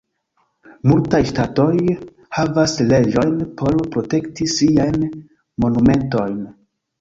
Multaj 0.91 1.19
ŝtatoj 1.31 1.73
havas 2.37 2.73
leĝojn 2.93 3.37
por 3.61 3.77
protekti 3.97 4.49
siajn 4.55 4.97
monumentojn. 5.67 6.43